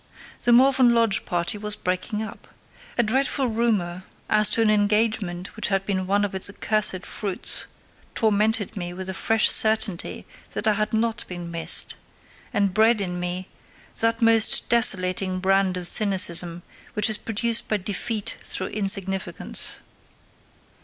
The 0.45 0.51
Morven 0.51 0.95
Lodge 0.95 1.25
party 1.27 1.59
was 1.59 1.75
breaking 1.75 2.23
up. 2.23 2.47
A 2.97 3.03
dreadful 3.03 3.45
rumour 3.47 4.01
as 4.31 4.49
to 4.49 4.63
an 4.63 4.71
engagement 4.71 5.55
which 5.55 5.67
had 5.67 5.85
been 5.85 6.07
one 6.07 6.25
of 6.25 6.33
its 6.33 6.49
accursed 6.49 7.05
fruits 7.05 7.67
tormented 8.15 8.75
me 8.75 8.93
with 8.93 9.05
the 9.05 9.13
fresh 9.13 9.47
certainty 9.51 10.25
that 10.53 10.65
I 10.67 10.73
had 10.73 10.91
not 10.91 11.23
been 11.27 11.51
missed, 11.51 11.93
and 12.51 12.73
bred 12.73 12.99
in 12.99 13.19
me 13.19 13.47
that 13.99 14.23
most 14.23 14.69
desolating 14.69 15.37
brand 15.39 15.77
of 15.77 15.85
cynicism 15.85 16.63
which 16.95 17.07
is 17.07 17.19
produced 17.19 17.67
by 17.69 17.77
defeat 17.77 18.37
through 18.41 18.69
insignificance. 18.69 19.77